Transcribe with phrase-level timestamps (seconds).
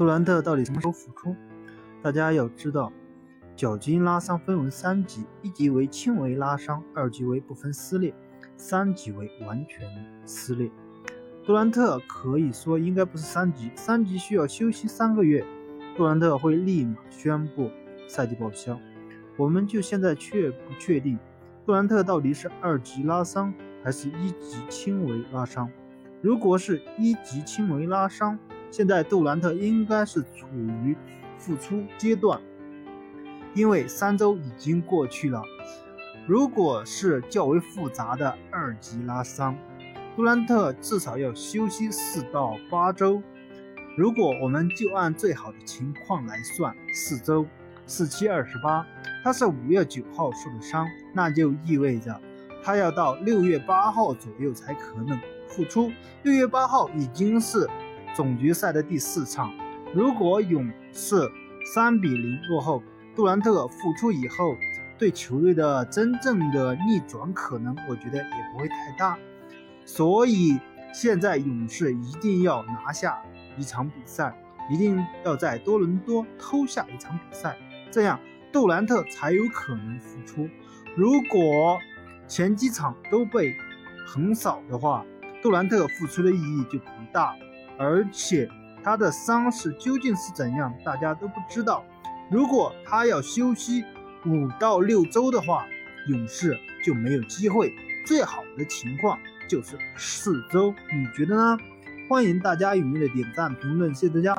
[0.00, 1.36] 杜兰特到底什么时候复出？
[2.00, 2.90] 大家要知道，
[3.54, 8.14] 脚筋拉伤分为三级，一级为轻微拉伤，二级为部分撕裂，
[8.56, 9.86] 三级为完全
[10.24, 10.70] 撕裂。
[11.44, 15.44] 杜兰特可以说应该不是三级，三级需要休息三个月，
[15.94, 17.70] 杜兰特会立马宣布
[18.08, 18.80] 赛季报销。
[19.36, 21.18] 我们就现在确不确定，
[21.66, 23.52] 杜兰特到底是二级拉伤
[23.84, 25.70] 还是一级轻微拉伤？
[26.22, 28.38] 如果是一级轻微拉伤，
[28.72, 30.96] 现在杜兰特应该是处于
[31.36, 32.40] 复出阶段，
[33.52, 35.42] 因为三周已经过去了。
[36.26, 39.58] 如果是较为复杂的二级拉伤，
[40.14, 43.20] 杜兰特至少要休息四到八周。
[43.96, 47.44] 如果我们就按最好的情况来算，四周，
[47.86, 48.86] 四七二十八，
[49.24, 52.20] 他是五月九号受的伤，那就意味着
[52.62, 55.90] 他要到六月八号左右才可能复出。
[56.22, 57.68] 六月八号已经是。
[58.14, 59.52] 总决赛的第四场，
[59.94, 61.16] 如果勇士
[61.74, 62.82] 三比零落后，
[63.14, 64.56] 杜兰特复出以后，
[64.98, 69.18] 对球队的真正的逆转可能，我觉得也不会太大。
[69.84, 70.58] 所以
[70.92, 73.20] 现在勇士一定要拿下
[73.56, 74.34] 一场比赛，
[74.70, 77.56] 一定要在多伦多偷下一场比赛，
[77.90, 78.18] 这样
[78.52, 80.48] 杜兰特才有可能复出。
[80.96, 81.78] 如果
[82.26, 83.56] 前几场都被
[84.06, 85.04] 横扫的话，
[85.42, 87.34] 杜兰特复出的意义就不大。
[87.80, 88.46] 而且
[88.84, 91.82] 他的伤势究竟是怎样，大家都不知道。
[92.30, 93.82] 如果他要休息
[94.26, 95.64] 五到六周的话，
[96.08, 97.74] 勇士就没有机会。
[98.06, 101.56] 最好的情况就是四周，你觉得呢？
[102.08, 104.34] 欢迎大家踊跃的点赞评论，谢谢大家。